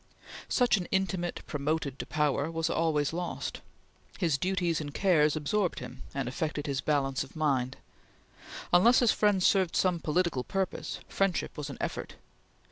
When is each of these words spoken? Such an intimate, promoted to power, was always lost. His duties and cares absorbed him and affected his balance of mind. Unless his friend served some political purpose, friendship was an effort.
Such 0.49 0.77
an 0.77 0.87
intimate, 0.89 1.41
promoted 1.45 1.99
to 1.99 2.07
power, 2.07 2.49
was 2.49 2.71
always 2.71 3.13
lost. 3.13 3.61
His 4.17 4.35
duties 4.39 4.81
and 4.81 4.91
cares 4.91 5.35
absorbed 5.35 5.77
him 5.77 6.01
and 6.11 6.27
affected 6.27 6.65
his 6.65 6.81
balance 6.81 7.23
of 7.23 7.35
mind. 7.35 7.77
Unless 8.73 8.97
his 9.01 9.11
friend 9.11 9.43
served 9.43 9.75
some 9.75 9.99
political 9.99 10.43
purpose, 10.43 11.01
friendship 11.07 11.55
was 11.55 11.69
an 11.69 11.77
effort. 11.79 12.15